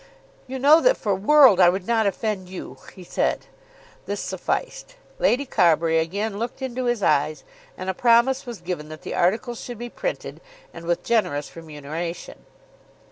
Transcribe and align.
"You 0.47 0.57
know 0.57 0.81
that 0.81 0.97
for 0.97 1.13
worlds 1.13 1.61
I 1.61 1.69
would 1.69 1.85
not 1.85 2.07
offend 2.07 2.49
you," 2.49 2.77
he 2.95 3.03
said. 3.03 3.45
This 4.07 4.19
sufficed. 4.19 4.95
Lady 5.19 5.45
Carbury 5.45 5.99
again 5.99 6.39
looked 6.39 6.59
into 6.63 6.85
his 6.85 7.03
eyes, 7.03 7.43
and 7.77 7.87
a 7.87 7.93
promise 7.93 8.47
was 8.47 8.61
given 8.61 8.89
that 8.89 9.03
the 9.03 9.13
articles 9.13 9.61
should 9.63 9.77
be 9.77 9.89
printed 9.89 10.41
and 10.73 10.85
with 10.85 11.03
generous 11.03 11.55
remuneration. 11.55 12.47